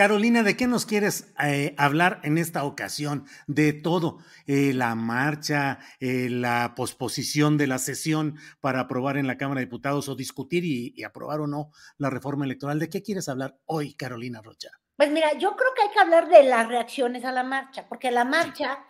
Carolina, 0.00 0.42
¿de 0.42 0.56
qué 0.56 0.66
nos 0.66 0.86
quieres 0.86 1.30
eh, 1.44 1.74
hablar 1.76 2.20
en 2.22 2.38
esta 2.38 2.64
ocasión? 2.64 3.26
De 3.46 3.74
todo, 3.74 4.16
eh, 4.46 4.72
la 4.72 4.94
marcha, 4.94 5.78
eh, 6.00 6.30
la 6.30 6.72
posposición 6.74 7.58
de 7.58 7.66
la 7.66 7.78
sesión 7.78 8.38
para 8.62 8.80
aprobar 8.80 9.18
en 9.18 9.26
la 9.26 9.36
Cámara 9.36 9.60
de 9.60 9.66
Diputados 9.66 10.08
o 10.08 10.14
discutir 10.14 10.64
y, 10.64 10.94
y, 10.96 11.04
aprobar 11.04 11.40
o 11.40 11.46
no 11.46 11.70
la 11.98 12.08
reforma 12.08 12.46
electoral. 12.46 12.78
¿De 12.78 12.88
qué 12.88 13.02
quieres 13.02 13.28
hablar 13.28 13.58
hoy, 13.66 13.92
Carolina 13.92 14.40
Rocha? 14.40 14.70
Pues 14.96 15.10
mira, 15.10 15.34
yo 15.34 15.54
creo 15.54 15.68
que 15.76 15.82
hay 15.82 15.90
que 15.90 16.00
hablar 16.00 16.30
de 16.30 16.44
las 16.44 16.66
reacciones 16.66 17.26
a 17.26 17.32
la 17.32 17.44
marcha, 17.44 17.86
porque 17.86 18.10
la 18.10 18.24
marcha... 18.24 18.82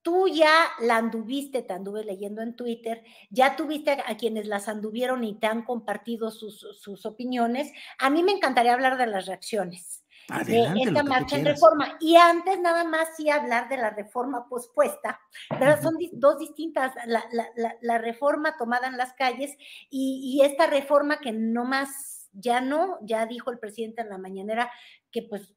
Tú 0.00 0.28
ya 0.28 0.68
la 0.80 0.96
anduviste, 0.96 1.62
te 1.62 1.72
anduve 1.72 2.02
leyendo 2.02 2.40
en 2.40 2.54
Twitter, 2.56 3.02
ya 3.30 3.56
tuviste 3.56 3.90
a, 3.90 4.04
a 4.06 4.16
quienes 4.16 4.46
las 4.46 4.68
anduvieron 4.68 5.22
y 5.22 5.38
te 5.38 5.48
han 5.48 5.64
compartido 5.64 6.30
sus, 6.30 6.60
sus 6.80 7.04
opiniones. 7.04 7.72
A 7.98 8.08
mí 8.08 8.22
me 8.22 8.32
encantaría 8.32 8.72
hablar 8.72 8.96
de 8.96 9.08
las 9.08 9.26
reacciones. 9.26 10.04
Adelante, 10.30 10.80
de 10.80 10.90
esta 10.90 11.02
marcha 11.02 11.36
en 11.36 11.46
reforma. 11.46 11.96
Y 12.00 12.16
antes 12.16 12.60
nada 12.60 12.84
más 12.84 13.08
sí 13.16 13.30
hablar 13.30 13.68
de 13.68 13.78
la 13.78 13.90
reforma 13.90 14.46
pospuesta, 14.48 15.20
pero 15.58 15.80
son 15.80 15.94
dos 16.12 16.38
distintas, 16.38 16.94
la, 17.06 17.24
la, 17.32 17.48
la, 17.56 17.76
la, 17.80 17.98
reforma 17.98 18.56
tomada 18.58 18.88
en 18.88 18.98
las 18.98 19.14
calles 19.14 19.56
y, 19.88 20.36
y, 20.36 20.44
esta 20.44 20.66
reforma 20.66 21.18
que 21.18 21.32
no 21.32 21.64
más, 21.64 22.28
ya 22.32 22.60
no, 22.60 22.98
ya 23.02 23.24
dijo 23.24 23.50
el 23.50 23.58
presidente 23.58 24.02
en 24.02 24.10
la 24.10 24.18
mañanera 24.18 24.70
que 25.10 25.22
pues 25.22 25.54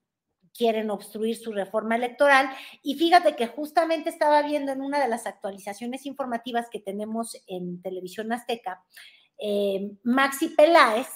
quieren 0.53 0.89
obstruir 0.89 1.36
su 1.36 1.52
reforma 1.52 1.95
electoral. 1.95 2.49
Y 2.81 2.95
fíjate 2.95 3.36
que 3.36 3.47
justamente 3.47 4.09
estaba 4.09 4.42
viendo 4.42 4.72
en 4.72 4.81
una 4.81 4.99
de 4.99 5.08
las 5.08 5.27
actualizaciones 5.27 6.05
informativas 6.05 6.69
que 6.69 6.80
tenemos 6.80 7.36
en 7.47 7.81
Televisión 7.81 8.31
Azteca, 8.31 8.83
eh, 9.38 9.92
Maxi 10.03 10.49
Peláez, 10.49 11.08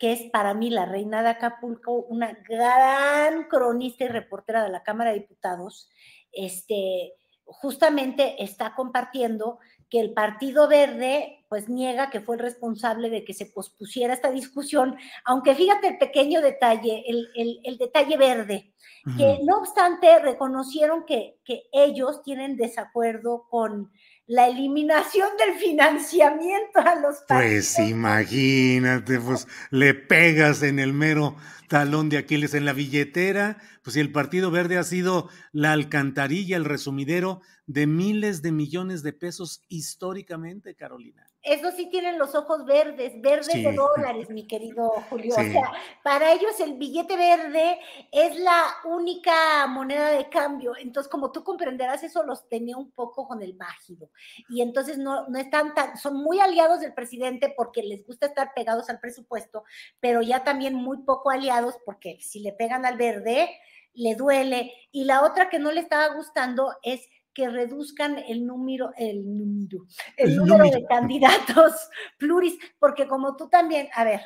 que 0.00 0.12
es 0.12 0.22
para 0.32 0.54
mí 0.54 0.70
la 0.70 0.86
reina 0.86 1.22
de 1.22 1.28
Acapulco, 1.28 1.92
una 2.08 2.32
gran 2.48 3.44
cronista 3.44 4.04
y 4.04 4.08
reportera 4.08 4.64
de 4.64 4.70
la 4.70 4.82
Cámara 4.82 5.10
de 5.12 5.20
Diputados, 5.20 5.90
este, 6.32 7.12
justamente 7.44 8.42
está 8.42 8.74
compartiendo 8.74 9.58
que 9.90 10.00
el 10.00 10.14
Partido 10.14 10.68
Verde 10.68 11.44
pues 11.50 11.68
niega 11.68 12.10
que 12.10 12.20
fue 12.20 12.36
el 12.36 12.42
responsable 12.42 13.10
de 13.10 13.24
que 13.24 13.34
se 13.34 13.44
pospusiera 13.44 14.14
esta 14.14 14.30
discusión, 14.30 14.96
aunque 15.24 15.54
fíjate 15.54 15.88
el 15.88 15.98
pequeño 15.98 16.40
detalle, 16.40 17.04
el, 17.06 17.28
el, 17.34 17.60
el 17.64 17.76
detalle 17.76 18.16
verde, 18.16 18.72
uh 19.04 19.10
-huh. 19.10 19.16
que 19.18 19.44
no 19.44 19.58
obstante 19.58 20.18
reconocieron 20.20 21.04
que, 21.04 21.40
que 21.44 21.64
ellos 21.72 22.22
tienen 22.22 22.56
desacuerdo 22.56 23.48
con 23.50 23.90
la 24.30 24.46
eliminación 24.46 25.28
del 25.44 25.58
financiamiento 25.58 26.78
a 26.78 26.94
los 26.94 27.16
partidos. 27.26 27.74
Pues 27.74 27.78
imagínate, 27.80 29.18
pues 29.18 29.48
le 29.70 29.92
pegas 29.92 30.62
en 30.62 30.78
el 30.78 30.92
mero 30.92 31.34
talón 31.66 32.08
de 32.08 32.18
Aquiles 32.18 32.54
en 32.54 32.64
la 32.64 32.72
billetera, 32.72 33.58
pues 33.82 33.94
si 33.94 34.00
el 34.00 34.12
Partido 34.12 34.52
Verde 34.52 34.78
ha 34.78 34.84
sido 34.84 35.28
la 35.50 35.72
alcantarilla, 35.72 36.56
el 36.56 36.64
resumidero 36.64 37.40
de 37.66 37.88
miles 37.88 38.40
de 38.40 38.52
millones 38.52 39.02
de 39.02 39.12
pesos 39.12 39.64
históricamente, 39.68 40.76
Carolina. 40.76 41.29
Eso 41.42 41.70
sí 41.72 41.86
tienen 41.86 42.18
los 42.18 42.34
ojos 42.34 42.66
verdes, 42.66 43.20
verdes 43.22 43.52
sí. 43.52 43.62
de 43.62 43.72
dólares, 43.72 44.28
mi 44.28 44.46
querido 44.46 44.90
Julio. 45.08 45.34
Sí. 45.34 45.48
O 45.48 45.52
sea, 45.52 45.72
para 46.02 46.32
ellos 46.32 46.60
el 46.60 46.74
billete 46.74 47.16
verde 47.16 47.78
es 48.12 48.38
la 48.38 48.62
única 48.84 49.66
moneda 49.66 50.10
de 50.10 50.28
cambio. 50.28 50.74
Entonces, 50.76 51.10
como 51.10 51.32
tú 51.32 51.42
comprenderás, 51.42 52.02
eso 52.02 52.22
los 52.24 52.46
tenía 52.48 52.76
un 52.76 52.90
poco 52.90 53.26
con 53.26 53.42
el 53.42 53.54
mágico. 53.54 54.10
Y 54.50 54.60
entonces 54.60 54.98
no, 54.98 55.28
no 55.28 55.38
están 55.38 55.74
tan, 55.74 55.96
son 55.96 56.16
muy 56.16 56.40
aliados 56.40 56.80
del 56.80 56.92
presidente 56.92 57.54
porque 57.56 57.82
les 57.82 58.06
gusta 58.06 58.26
estar 58.26 58.52
pegados 58.54 58.90
al 58.90 59.00
presupuesto, 59.00 59.64
pero 59.98 60.20
ya 60.20 60.44
también 60.44 60.74
muy 60.74 60.98
poco 60.98 61.30
aliados 61.30 61.76
porque 61.86 62.18
si 62.20 62.40
le 62.40 62.52
pegan 62.52 62.84
al 62.84 62.98
verde, 62.98 63.50
le 63.94 64.14
duele. 64.14 64.72
Y 64.92 65.04
la 65.04 65.22
otra 65.22 65.48
que 65.48 65.58
no 65.58 65.72
le 65.72 65.80
estaba 65.80 66.14
gustando 66.14 66.74
es 66.82 67.08
que 67.34 67.48
reduzcan 67.48 68.18
el 68.18 68.46
número, 68.46 68.92
el 68.96 69.22
número, 69.24 69.86
el, 70.16 70.30
el 70.30 70.36
número, 70.36 70.58
número 70.58 70.76
de 70.76 70.86
candidatos 70.86 71.72
pluris, 72.18 72.58
porque 72.78 73.06
como 73.06 73.36
tú 73.36 73.48
también, 73.48 73.88
a 73.94 74.04
ver, 74.04 74.20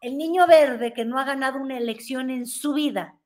el 0.00 0.18
niño 0.18 0.46
verde 0.46 0.92
que 0.92 1.04
no 1.04 1.18
ha 1.18 1.24
ganado 1.24 1.60
una 1.60 1.78
elección 1.78 2.30
en 2.30 2.46
su 2.46 2.74
vida. 2.74 3.18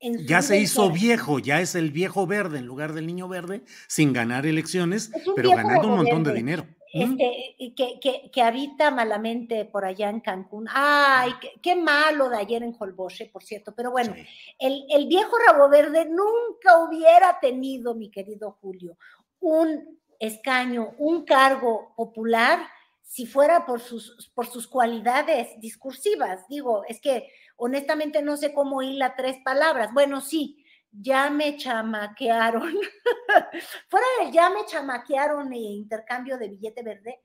En 0.00 0.18
su 0.18 0.24
ya 0.26 0.42
se 0.42 0.58
hizo 0.58 0.90
viejo, 0.90 1.38
ya 1.38 1.60
es 1.60 1.74
el 1.74 1.90
viejo 1.90 2.26
verde 2.26 2.58
en 2.58 2.66
lugar 2.66 2.92
del 2.92 3.06
niño 3.06 3.28
verde, 3.28 3.62
sin 3.88 4.12
ganar 4.12 4.46
elecciones, 4.46 5.10
pero 5.34 5.50
ganando 5.50 5.88
un 5.88 5.96
montón 5.96 6.22
verde. 6.22 6.32
de 6.32 6.36
dinero. 6.38 6.66
Este, 6.92 7.56
que, 7.76 8.00
que, 8.00 8.30
que, 8.30 8.42
habita 8.42 8.90
malamente 8.90 9.64
por 9.64 9.84
allá 9.84 10.08
en 10.08 10.20
Cancún. 10.20 10.66
Ay, 10.72 11.32
qué, 11.40 11.52
qué 11.62 11.76
malo 11.76 12.28
de 12.28 12.38
ayer 12.38 12.62
en 12.62 12.74
Holboche, 12.78 13.26
por 13.26 13.44
cierto. 13.44 13.74
Pero 13.74 13.90
bueno, 13.90 14.14
sí. 14.14 14.26
el, 14.58 14.86
el, 14.90 15.06
viejo 15.06 15.36
rabo 15.46 15.68
verde 15.68 16.06
nunca 16.06 16.78
hubiera 16.78 17.38
tenido, 17.40 17.94
mi 17.94 18.10
querido 18.10 18.58
Julio, 18.60 18.96
un 19.40 19.98
escaño, 20.18 20.94
un 20.98 21.24
cargo 21.24 21.92
popular 21.96 22.60
si 23.08 23.24
fuera 23.24 23.64
por 23.64 23.80
sus, 23.80 24.30
por 24.34 24.46
sus 24.46 24.68
cualidades 24.68 25.58
discursivas. 25.60 26.46
Digo, 26.48 26.84
es 26.88 27.00
que 27.00 27.30
honestamente 27.56 28.22
no 28.22 28.36
sé 28.36 28.52
cómo 28.52 28.82
hila 28.82 29.16
tres 29.16 29.38
palabras. 29.42 29.92
Bueno, 29.94 30.20
sí, 30.20 30.64
ya 30.90 31.30
me 31.30 31.56
chamaquearon. 31.56 32.74
Fuera 33.88 34.06
del 34.20 34.32
ya 34.32 34.50
me 34.50 34.64
chamaquearon 34.66 35.52
e 35.52 35.58
intercambio 35.58 36.38
de 36.38 36.48
billete 36.48 36.82
verde, 36.82 37.22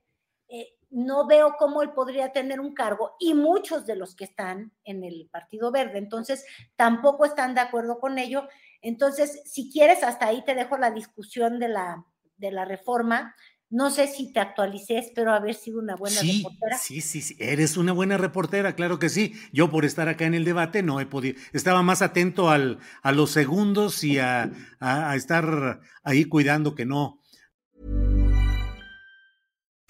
eh, 0.48 0.76
no 0.92 1.26
veo 1.26 1.56
cómo 1.58 1.82
él 1.82 1.92
podría 1.92 2.32
tener 2.32 2.60
un 2.60 2.74
cargo 2.74 3.16
y 3.20 3.34
muchos 3.34 3.86
de 3.86 3.96
los 3.96 4.16
que 4.16 4.26
están 4.26 4.72
en 4.84 5.04
el 5.04 5.28
Partido 5.32 5.72
Verde, 5.72 5.98
entonces 5.98 6.46
tampoco 6.76 7.26
están 7.26 7.56
de 7.56 7.62
acuerdo 7.62 8.00
con 8.00 8.20
ello. 8.20 8.48
Entonces, 8.82 9.42
si 9.46 9.72
quieres, 9.72 10.04
hasta 10.04 10.28
ahí 10.28 10.44
te 10.46 10.54
dejo 10.54 10.78
la 10.78 10.92
discusión 10.92 11.58
de 11.58 11.70
la, 11.70 12.06
de 12.38 12.52
la 12.52 12.66
reforma. 12.66 13.36
No 13.74 13.90
sé 13.90 14.06
si 14.06 14.32
te 14.32 14.40
actualicé, 14.40 15.00
espero 15.00 15.34
haber 15.34 15.56
sido 15.56 15.80
una 15.80 15.96
buena 15.96 16.18
sí, 16.22 16.44
reportera. 16.44 16.78
Sí, 16.78 17.02
sí, 17.02 17.22
sí, 17.22 17.36
eres 17.40 17.76
una 17.76 17.92
buena 17.92 18.18
reportera, 18.20 18.76
claro 18.76 19.00
que 19.00 19.10
sí. 19.10 19.34
Yo 19.52 19.72
por 19.72 19.84
estar 19.84 20.08
acá 20.08 20.26
en 20.26 20.36
el 20.36 20.46
debate 20.46 20.84
no 20.84 21.00
he 21.00 21.08
podido, 21.08 21.42
estaba 21.54 21.82
más 21.82 22.04
atento 22.04 22.52
al, 22.52 22.78
a 23.02 23.12
los 23.12 23.32
segundos 23.32 24.04
y 24.04 24.20
a, 24.20 24.52
a, 24.80 25.10
a 25.10 25.16
estar 25.16 25.82
ahí 26.04 26.26
cuidando 26.26 26.76
que 26.76 26.86
no, 26.86 27.23